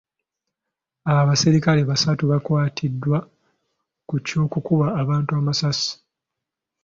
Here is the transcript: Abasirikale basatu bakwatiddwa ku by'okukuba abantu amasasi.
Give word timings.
Abasirikale 1.17 1.81
basatu 1.89 2.23
bakwatiddwa 2.31 3.17
ku 4.07 4.13
by'okukuba 4.23 4.87
abantu 5.01 5.31
amasasi. 5.39 5.91